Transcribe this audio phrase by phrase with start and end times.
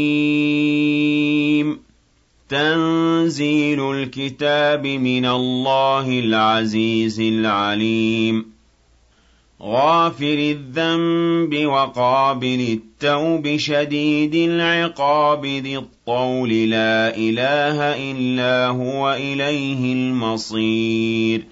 [2.50, 8.53] تنزيل الكتاب من الله العزيز العليم.
[9.64, 16.70] غافر الذنب وقابل التوب شديد العقاب ذي الطول.
[16.70, 17.80] لا إله
[18.12, 21.44] إلا هو إليه المصير.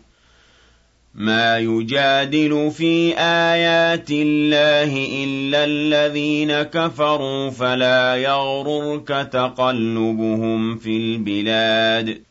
[1.15, 12.30] ما يجادل في آيات الله إلا الذين كفروا فلا يغررك تقلبهم في البلاد.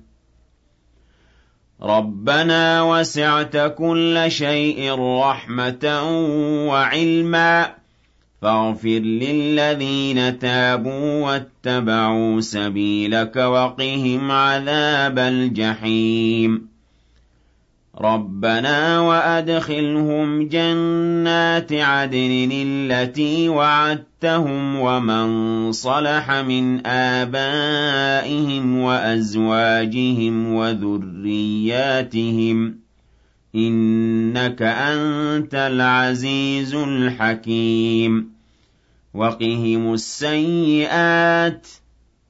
[1.83, 6.01] رَبَّنَا وَسِعْتَ كُلَّ شَيْءٍ رَّحْمَةً
[6.67, 7.75] وَعِلْمًا
[8.41, 16.70] فاغفر للذين تابوا واتبعوا سبيلك وقهم عذاب الجحيم
[17.99, 32.01] ربنا وأدخلهم جنات عدن التي وعدتهم ومن صلح من آبائهم وأزواجهم وذرياتهم
[33.55, 38.31] إنك أنت العزيز الحكيم
[39.13, 41.67] وقهم السيئات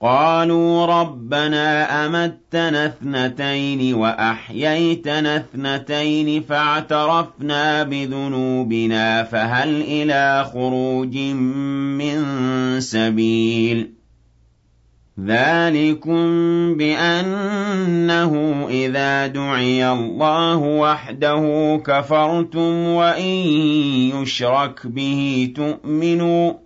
[0.00, 12.20] قالوا ربنا أمتنا اثنتين وأحييتنا اثنتين فاعترفنا بذنوبنا فهل إلى خروج من
[12.80, 13.92] سبيل
[15.20, 16.26] ذلكم
[16.76, 18.32] بأنه
[18.70, 23.34] إذا دعي الله وحده كفرتم وإن
[24.12, 26.65] يشرك به تؤمنوا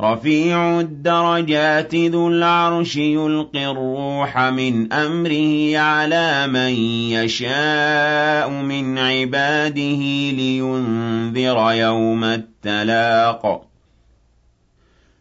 [0.00, 6.72] رفيع الدرجات ذو العرش يلقي الروح من أمره على من
[7.10, 10.00] يشاء من عباده
[10.32, 13.64] لينذر يوم التلاق.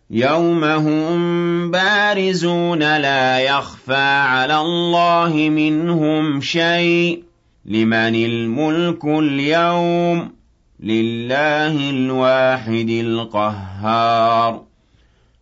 [0.10, 7.24] يوم هم بارزون لا يخفى على الله منهم شيء.
[7.66, 10.32] لمن الملك اليوم؟
[10.80, 14.66] لله الواحد القهار.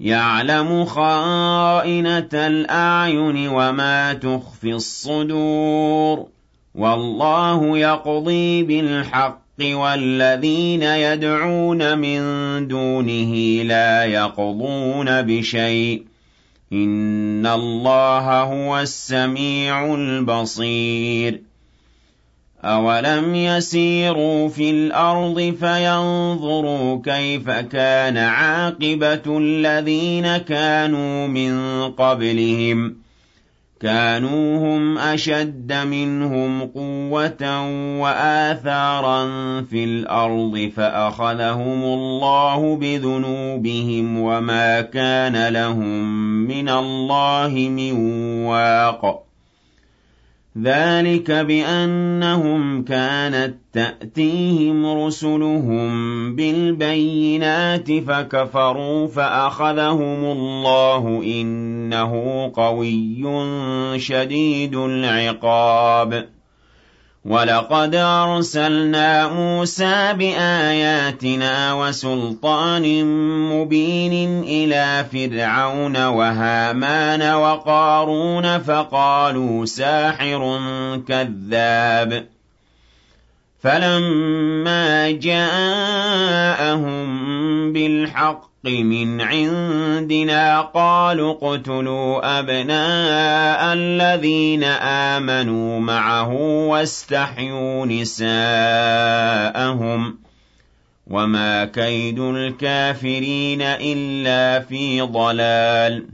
[0.00, 6.26] يعلم خائنة الأعين وما تخفي الصدور
[6.74, 12.20] والله يقضي بالحق والذين يدعون من
[12.68, 16.02] دونه لا يقضون بشيء
[16.72, 21.42] إن الله هو السميع البصير
[22.66, 31.54] أَوَلَمْ يَسِيرُوا فِي الْأَرْضِ فَيَنظُرُوا كَيْفَ كَانَ عَاقِبَةُ الَّذِينَ كَانُوا مِن
[31.90, 32.92] قَبْلِهِمْ ۚ
[33.80, 37.44] كَانُوا هُمْ أَشَدَّ مِنْهُمْ قُوَّةً
[38.00, 39.22] وَآثَارًا
[39.70, 46.04] فِي الْأَرْضِ فَأَخَذَهُمُ اللَّهُ بِذُنُوبِهِمْ وَمَا كَانَ لَهُم
[46.48, 47.92] مِّنَ اللَّهِ مِن
[48.46, 49.25] وَاقٍ
[50.62, 62.12] ذَٰلِكَ بِأَنَّهُمْ كَانَت تَّأْتِيهِمْ رُسُلُهُم بِالْبَيِّنَاتِ فَكَفَرُوا فَأَخَذَهُمُ اللَّهُ ۚ إِنَّهُ
[62.54, 63.24] قَوِيٌّ
[63.98, 66.35] شَدِيدُ الْعِقَابِ.
[67.26, 73.04] وَلَقَدْ أَرْسَلْنَا مُوسَىٰ بِآيَاتِنَا وَسُلْطَانٍ
[73.52, 80.60] مُّبِينٍ إِلَىٰ فِرْعَوْنَ وَهَامَانَ وَقَارُونَ فَقَالُوا سَاحِرٌ
[81.08, 82.26] كَذَّابٌ
[83.62, 87.06] فَلَمَّا جَاءَهُم
[87.72, 96.28] بِالْحَقِّ مِنْ عِندِنَا قَالُوا اقْتُلُوا أَبْنَاءَ الَّذِينَ آمَنُوا مَعَهُ
[96.68, 98.26] وَاسْتَحْيُوا نِسَاءَهُمْ
[100.12, 100.14] ۚ
[101.06, 106.06] وَمَا كَيْدُ الْكَافِرِينَ إِلَّا فِي ضَلَالٍ.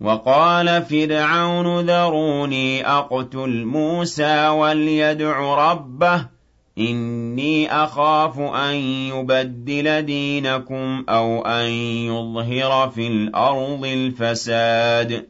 [0.00, 6.37] وَقَالَ فِرْعَوْنُ ذَرُونِي أَقْتُلْ مُوسَىٰ وَلْيَدْعُ رَبَّهُ
[6.78, 8.74] إِنِّي أَخَافُ أَن
[9.14, 11.66] يُبَدِّلَ دِينَكُمْ أَوْ أَن
[12.06, 15.26] يُظْهِرَ فِي الْأَرْضِ الْفَسَادَ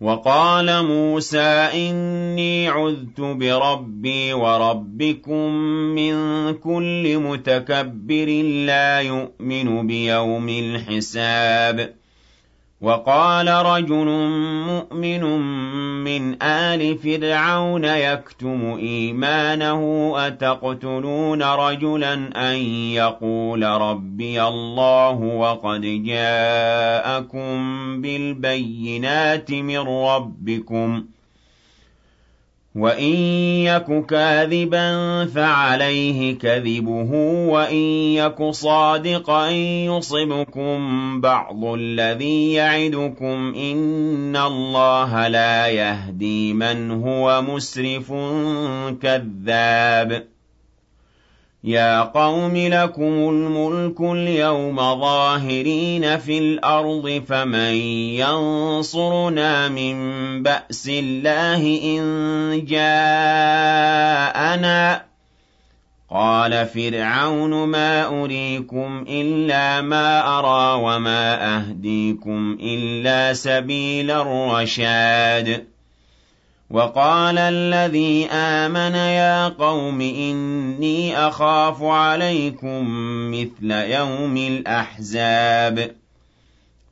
[0.00, 5.48] وَقَالَ مُوسَىٰ إِنِّي عُذْتُ بِرَبِّي وَرَبِّكُم
[5.94, 6.14] مِّن
[6.54, 8.28] كُلِّ مُتَكَبِّرٍ
[8.66, 12.01] لَّا يُؤْمِنُ بِيَوْمِ الْحِسَابِ
[12.82, 14.06] وَقَالَ رَجُلٌ
[14.66, 15.24] مُّؤْمِنٌ
[16.04, 22.14] مِّنْ آلِ فِرْعَوْنَ يَكْتُمُ إِيمَانَهُ أَتَقْتُلُونَ رَجُلًا
[22.52, 22.56] أَن
[22.94, 27.56] يَقُولَ رَبِّيَ اللَّهُ وَقَدْ جَاءَكُم
[28.02, 31.21] بِالْبَيِّنَاتِ مِن رَّبِّكُمْ ۖ
[32.76, 33.14] وَإِن
[33.68, 34.86] يَكُ كَاذِبًا
[35.26, 37.10] فَعَلَيْهِ كَذِبُهُ
[37.48, 37.76] وَإِن
[38.16, 39.50] يَكُ صَادِقًا
[39.86, 40.80] يُصِبْكُم
[41.20, 48.12] بَعْضُ الَّذِي يَعِدُكُمْ ۖ إِنَّ اللَّهَ لَا يَهْدِي مَنْ هُوَ مُسْرِفٌ
[49.02, 50.31] كَذَّابٌ
[51.64, 57.74] يَا قَوْمِ لَكُمُ الْمُلْكُ الْيَوْمَ ظَاهِرِينَ فِي الْأَرْضِ فَمَن
[58.18, 59.96] يَنصُرُنَا مِن
[60.42, 63.74] بَأْسِ اللَّهِ إِن جَاءَنَا
[64.98, 65.02] ۚ
[66.10, 75.66] قَالَ فِرْعَوْنُ مَا أُرِيكُمْ إِلَّا مَا أَرَىٰ وَمَا أَهْدِيكُمْ إِلَّا سَبِيلَ الرَّشَادِ
[76.72, 82.88] وَقَالَ الَّذِي آمَنَ يَا قَوْمِ إِنِّي أَخَافُ عَلَيْكُم
[83.30, 85.90] مِّثْلَ يَوْمِ الْأَحْزَابِ.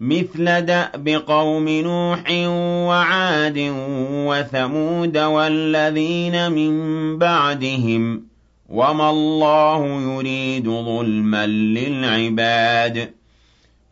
[0.00, 2.30] مِثْلَ دَأْبِ قَوْمِ نُوحٍ
[2.88, 3.58] وَعَادٍ
[4.28, 6.72] وَثَمُودَ وَالَّذِينَ مِن
[7.18, 8.20] بَعْدِهِمْ ۚ
[8.68, 13.19] وَمَا اللَّهُ يُرِيدُ ظُلْمًا لِّلْعِبَادِ.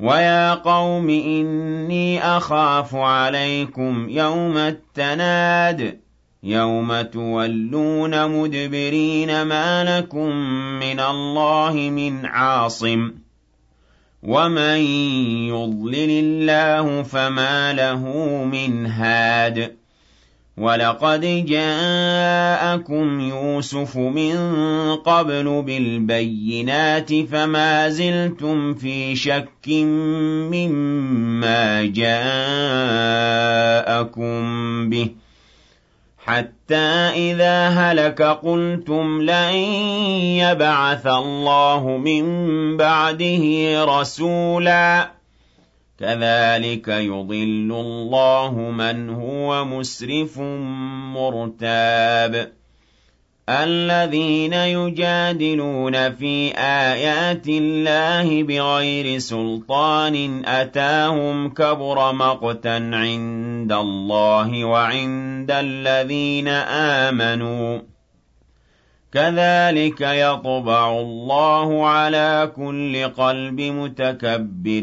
[0.01, 6.01] وَيَا قَوْمِ إِنِّي أَخَافُ عَلَيْكُمْ يَوْمَ التَّنَادِ
[6.43, 10.29] يَوْمَ تُوَلُّونَ مُدْبِرِينَ مَا لَكُم
[10.81, 13.13] مِّنَ اللَّهِ مِنْ عَاصِمٍ
[14.23, 14.79] وَمَن
[15.51, 17.99] يُضْلِلِ اللَّهُ فَمَا لَهُ
[18.45, 19.78] مِنْ هَادٍ
[20.61, 24.37] وَلَقَدْ جَاءَكُمْ يُوسُفُ مِن
[24.97, 29.69] قَبْلُ بِالْبَيِّنَاتِ فَمَا زِلْتُمْ فِي شَكٍّ
[30.51, 32.11] مِّمَّا جَاءَكُم
[34.91, 35.11] بِهِ
[36.25, 39.55] حَتَّىٰ إِذَا هَلَكَ قُلْتُمْ لَن
[40.43, 43.45] يَبْعَثَ اللَّهُ مِن بَعْدِهِ
[43.85, 45.18] رَسُولًا
[46.01, 50.39] كَذَٰلِكَ يُضِلُّ اللَّهُ مَنْ هُوَ مُسْرِفٌ
[51.15, 52.53] مُّرْتَابٌ.
[53.49, 66.49] الَّذِينَ يُجَادِلُونَ فِي آيَاتِ اللَّهِ بِغَيْرِ سُلْطَانٍ أَتَاهُمْ كَبُرَ مَقْتًا عِندَ اللَّهِ وَعِندَ الَّذِينَ
[67.09, 67.79] آمَنُوا.
[69.13, 74.83] كَذَٰلِكَ يَطْبَعُ اللَّهُ عَلَىٰ كُلِّ قَلْبِ مُتَكَبِّرٍ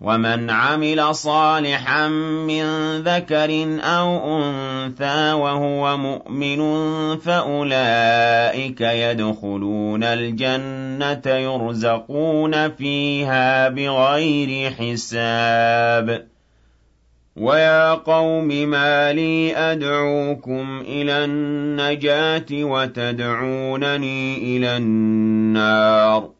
[0.00, 2.08] ومن عمل صالحا
[2.48, 2.64] من
[3.02, 6.60] ذكر أو أنثى وهو مؤمن
[7.18, 16.26] فأولئك يدخلون الجنة يرزقون فيها بغير حساب.
[17.36, 26.39] ويا قوم ما لي أدعوكم إلى النجاة وتدعونني إلى النار.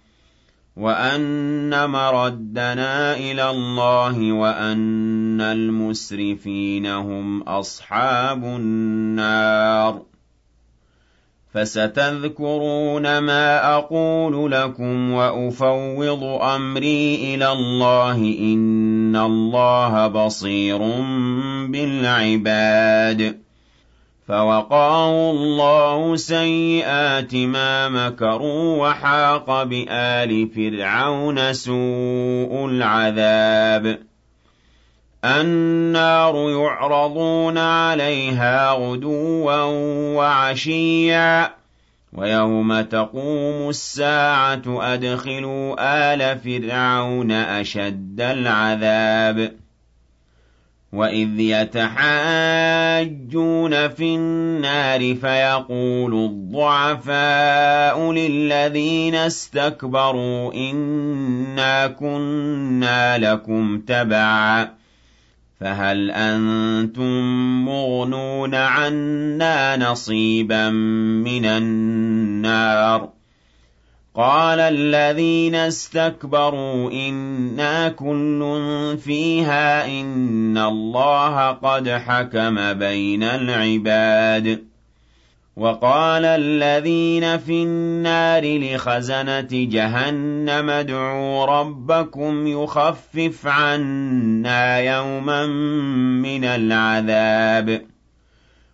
[0.75, 10.01] وأن مردنا إلى الله وأن المسرفين هم أصحاب النار
[11.53, 20.77] فستذكرون ما أقول لكم وأفوض أمري إلى الله إن الله بصير
[21.67, 23.41] بالعباد
[24.31, 33.99] فَوَقَاهُ اللَّهُ سَيِّئَاتِ مَا مَكَرُوا وَحَاقَ بِآلِ فِرْعَوْنَ سُوءُ الْعَذَابِ.
[35.25, 39.63] النَّارُ يُعْرَضُونَ عَلَيْهَا غُدُوًّا
[40.15, 41.53] وَعَشِيًّا.
[42.13, 49.60] وَيَوْمَ تَقُومُ السَّاعَةُ أَدْخِلُوا آلَ فِرْعَوْنَ أَشَدَّ الْعَذَابِ.
[50.93, 52.17] وَإِذْ يَتَحَاجُّونَ
[53.89, 64.69] فِي النَّارِ فَيَقُولُ الضُّعَفَاءُ لِلَّذِينَ اسْتَكْبَرُوا إِنَّا كُنَّا لَكُمْ تَبَعًا
[65.59, 67.21] فَهَلْ أَنتُم
[67.65, 73.20] مُّغْنُونَ عَنَّا نَصِيبًا مِّنَ النَّارِ
[74.15, 84.63] قال الذين استكبروا إنا كل فيها إن الله قد حكم بين العباد.
[85.55, 95.45] وقال الذين في النار لخزنة جهنم ادعوا ربكم يخفف عنا يوما
[96.21, 97.90] من العذاب.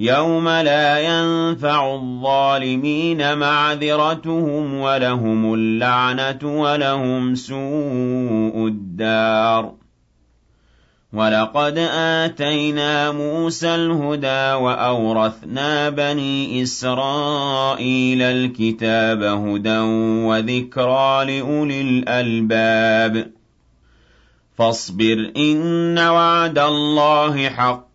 [0.00, 9.72] يَوْمَ لَا يَنفَعُ الظَّالِمِينَ مَعْذِرَتُهُمْ وَلَهُمُ اللَّعْنَةُ وَلَهُمْ سُوءُ الدَّارِ
[11.12, 11.78] وَلَقَدْ
[12.24, 19.78] آتَيْنَا مُوسَى الْهُدَىٰ وَأَوْرَثْنَا بَنِي إِسْرَائِيلَ الْكِتَابَ هُدًى
[20.28, 23.32] وَذِكْرَىٰ لِأُولِي الْأَلْبَابِ
[24.58, 27.89] فاصبر إن وعد الله حق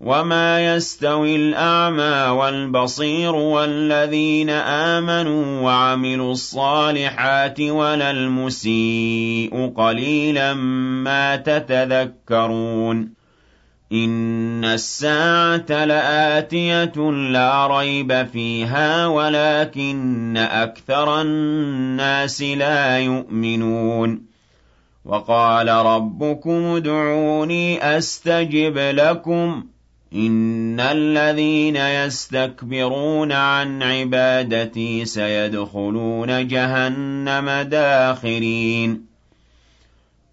[0.00, 10.54] وَمَا يَسْتَوِي الْأَعْمَىٰ وَالْبَصِيرُ وَالَّذِينَ آمَنُوا وَعَمِلُوا الصَّالِحَاتِ وَلَا الْمُسِيءُ قَلِيلًا
[11.04, 13.12] مَّا تَتَذَكَّرُونَ
[13.92, 24.22] إِنَّ السَّاعَةَ لَآتِيَةٌ لَّا رَيْبَ فِيهَا وَلَٰكِنَّ أَكْثَرَ النَّاسِ لَا يُؤْمِنُونَ
[25.04, 29.79] وَقَالَ رَبُّكُمُ ادْعُونِي أَسْتَجِبْ لَكُمْ ۚ
[30.14, 39.04] إِنَّ الَّذِينَ يَسْتَكْبِرُونَ عَنْ عِبَادَتِي سَيَدْخُلُونَ جَهَنَّمَ دَاخِرِينَ.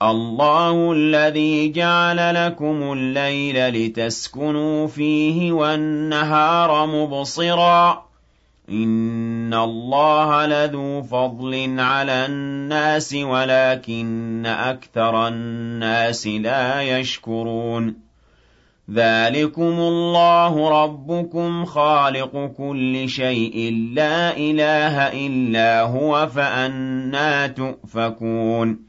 [0.02, 7.98] اللَّهُ الَّذِي جَعَلَ لَكُمُ اللَّيْلَ لِتَسْكُنُوا فِيهِ وَالنَّهَارَ مُبْصِرًا ۚ.
[8.70, 18.07] إِنَّ اللَّهَ لَذُو فَضْلٍ عَلَى النَّاسِ وَلَٰكِنَّ أَكْثَرَ النَّاسِ لَا يَشْكُرُونَ.
[18.92, 28.80] ذَٰلِكُمُ اللَّهُ رَبُّكُمْ خَالِقُ كُلِّ شَيْءٍ لَّا إِلَٰهَ إِلَّا هُوَ فَأَنَّىٰ تُؤْفَكُونَ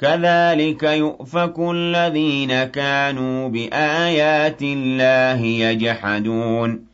[0.00, 6.93] كَذَٰلِكَ يُؤْفَكُ الَّذِينَ كَانُوا بِآيَاتِ اللَّهِ يَجْحَدُونَ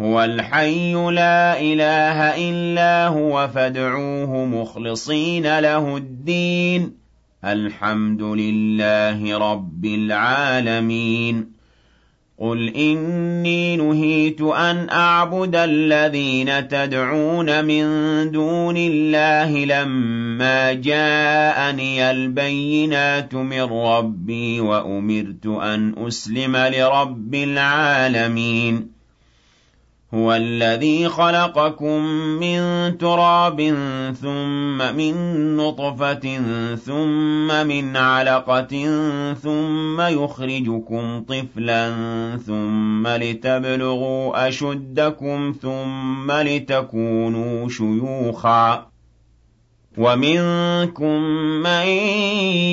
[0.00, 6.90] هُوَ الْحَيُّ لَا إِلَٰهَ إِلَّا هُوَ فَادْعُوهُ مُخْلِصِينَ لَهُ الدِّينَ ۗ.
[7.48, 11.56] الْحَمْدُ لِلَّهِ رَبِّ الْعَالَمِينَ.
[12.38, 17.84] قُلْ إِنِّي نُهِيتُ أَنْ أَعْبُدَ الَّذِينَ تَدْعُونَ مِن
[18.30, 28.95] دُونِ اللَّهِ لَمَّا جَاءَنِيَ الْبَيِّنَاتُ مِن رَّبِّي وَأُمِرْتُ أَنْ أُسْلِمَ لِرَبِّ الْعَالَمِينَ.
[30.16, 32.02] هُوَ الَّذِي خَلَقَكُم
[32.40, 32.60] مِّن
[32.98, 33.60] تُرَابٍ
[34.22, 35.14] ثُمَّ مِن
[35.56, 36.26] نُّطْفَةٍ
[36.76, 38.74] ثُمَّ مِنْ عَلَقَةٍ
[39.42, 41.90] ثُمَّ يُخْرِجُكُمْ طِفْلًا
[42.46, 48.80] ثُمَّ لِتَبْلُغُوا أَشُدَّكُمْ ثُمَّ لِتَكُونُوا شُيُوخًا ۚ.
[49.98, 51.20] وَمِنكُم
[51.62, 51.86] مَّن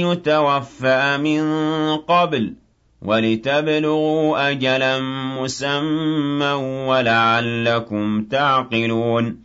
[0.05, 1.41] يُتَوَفَّىٰ مِن
[1.97, 2.53] قَبْلُ
[3.05, 4.99] وَلِتَبْلُغُوا أَجَلًا
[5.41, 6.51] مُّسَمًّى
[6.87, 9.37] وَلَعَلَّكُمْ تَعْقِلُونَ.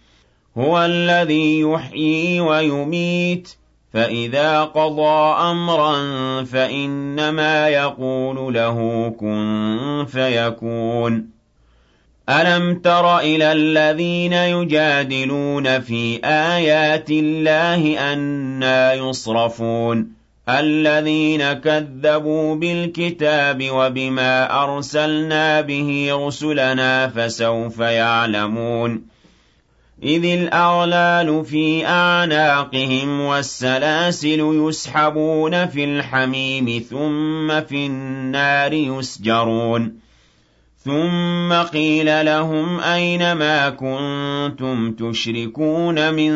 [0.58, 3.48] هُوَ الَّذِي يُحْيِي وَيُمِيتُ
[3.92, 5.94] فَإِذَا قَضَىٰ أَمْرًا
[6.44, 11.24] فَإِنَّمَا يَقُولُ لَهُ كُن فَيَكُونُ.
[12.28, 20.17] أَلَمْ تَرَ إِلَى الَّذِينَ يُجَادِلُونَ فِي آيَاتِ اللَّهِ أَنَّىٰ يُصْرَفُونَ؟
[20.48, 29.02] الَّذِينَ كَذَّبُوا بِالْكِتَابِ وَبِمَا أَرْسَلْنَا بِهِ رُسُلَنَا فَسَوْفَ يَعْلَمُونَ.
[30.02, 40.07] إِذِ الْأَغْلَالُ فِي أَعْنَاقِهِمْ وَالسَّلَاسِلُ يُسْحَبُونَ فِي الْحَمِيمِ ثُمَّ فِي النَّارِ يُسْجَرُونَ.
[40.88, 46.32] ثُمَّ قِيلَ لَهُمْ أَيْنَ مَا كُنتُمْ تُشْرِكُونَ مِن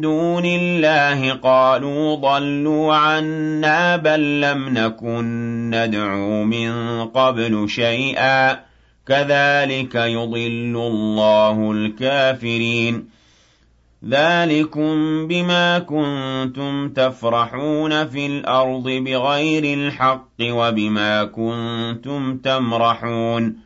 [0.00, 5.24] دُونِ اللَّهِ قَالُوا ضَلُّوا عَنَّا بَل لَّمْ نَكُن
[5.70, 6.70] نَّدْعُو مِن
[7.04, 8.58] قَبْلُ شَيْئًا ۚ
[9.06, 13.08] كَذَٰلِكَ يُضِلُّ اللَّهُ الْكَافِرِينَ
[14.08, 23.65] ذَٰلِكُم بِمَا كُنتُمْ تَفْرَحُونَ فِي الْأَرْضِ بِغَيْرِ الْحَقِّ وَبِمَا كُنتُمْ تَمْرَحُونَ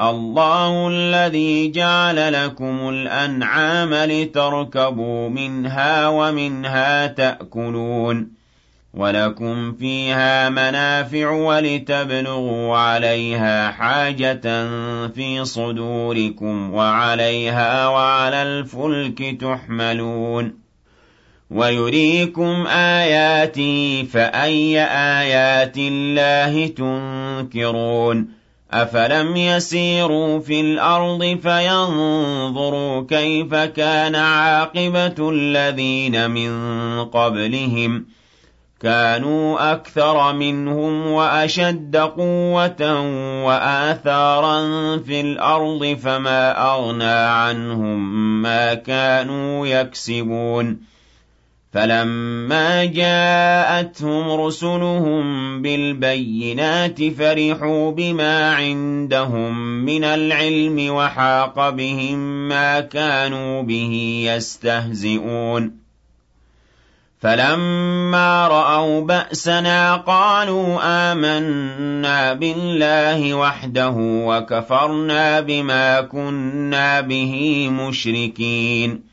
[0.00, 8.28] اللَّهُ الَّذِي جَعَلَ لَكُمُ الْأَنْعَامَ لِتَرْكَبُوا مِنْهَا وَمِنْهَا تَأْكُلُونَ
[8.94, 14.42] وَلَكُمْ فِيهَا مَنَافِعُ وَلِتَبْلُغُوا عَلَيْهَا حَاجَةً
[15.08, 20.54] فِي صُدُورِكُمْ وَعَلَيْهَا وَعَلَى الْفُلْكِ تُحْمَلُونَ
[21.50, 24.80] وَيُرِيكُمْ آيَاتِهِ فَأَيَّ
[25.20, 28.37] آيَاتِ اللَّهِ تُنكِرُونَ
[28.72, 36.50] أَفَلَمْ يَسِيرُوا فِي الْأَرْضِ فَيَنظُرُوا كَيْفَ كَانَ عَاقِبَةُ الَّذِينَ مِن
[37.04, 38.04] قَبْلِهِمْ ۚ
[38.82, 43.00] كَانُوا أَكْثَرَ مِنْهُمْ وَأَشَدَّ قُوَّةً
[43.44, 44.60] وَآثَارًا
[44.98, 47.98] فِي الْأَرْضِ فَمَا أَغْنَىٰ عَنْهُم
[48.42, 50.97] مَّا كَانُوا يَكْسِبُونَ
[51.72, 55.22] فَلَمَّا جَاءَتْهُمْ رُسُلُهُم
[55.62, 65.72] بِالْبَيِّنَاتِ فَرِحُوا بِمَا عِندَهُم مِّنَ الْعِلْمِ وَحَاقَ بِهِم مَّا كَانُوا بِهِ يَسْتَهْزِئُونَ
[67.20, 79.07] فَلَمَّا رَأَوْا بَأْسَنَا قَالُوا آمَنَّا بِاللَّهِ وَحْدَهُ وَكَفَرْنَا بِمَا كُنَّا بِهِ مُشْرِكِينَ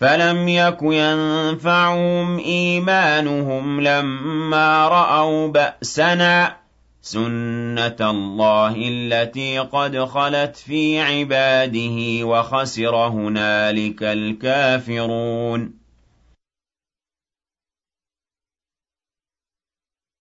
[0.00, 6.52] فَلَمْ يَكُ يَنفَعُهُمْ إِيمَانُهُمْ لَمَّا رَأَوْا بَأْسَنَا ۖ
[7.02, 15.79] سُنَّتَ اللَّهِ الَّتِي قَدْ خَلَتْ فِي عِبَادِهِ ۖ وَخَسِرَ هُنَالِكَ الْكَافِرُونَ